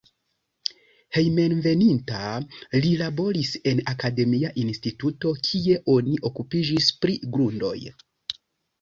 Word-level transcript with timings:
Hejmenveninta 1.17 2.21
li 2.87 2.95
laboris 3.03 3.53
en 3.73 3.83
akademia 3.95 4.53
instituto, 4.65 5.37
kie 5.51 5.81
oni 5.99 6.21
okupiĝis 6.35 6.93
pri 7.05 7.23
grundoj. 7.39 7.77